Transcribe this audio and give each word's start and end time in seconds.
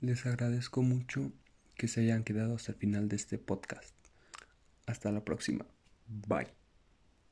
Les 0.00 0.26
agradezco 0.26 0.82
mucho 0.82 1.32
que 1.74 1.88
se 1.88 2.00
hayan 2.02 2.24
quedado 2.24 2.54
hasta 2.54 2.72
el 2.72 2.78
final 2.78 3.08
de 3.08 3.16
este 3.16 3.38
podcast. 3.38 3.94
Hasta 4.86 5.10
la 5.10 5.24
próxima. 5.24 5.66
Bye. 6.06 6.67